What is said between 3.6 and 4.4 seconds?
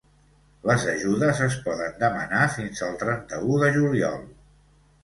de juliol.